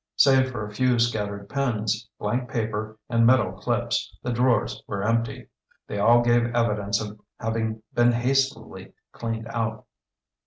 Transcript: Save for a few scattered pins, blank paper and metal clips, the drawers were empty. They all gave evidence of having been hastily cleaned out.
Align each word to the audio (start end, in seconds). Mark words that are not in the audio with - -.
Save 0.15 0.49
for 0.49 0.65
a 0.65 0.73
few 0.73 0.97
scattered 0.97 1.47
pins, 1.47 2.09
blank 2.17 2.49
paper 2.49 2.97
and 3.07 3.23
metal 3.23 3.51
clips, 3.51 4.17
the 4.23 4.31
drawers 4.31 4.81
were 4.87 5.03
empty. 5.03 5.47
They 5.85 5.99
all 5.99 6.23
gave 6.23 6.55
evidence 6.55 6.99
of 6.99 7.19
having 7.39 7.83
been 7.93 8.11
hastily 8.11 8.93
cleaned 9.13 9.45
out. 9.49 9.85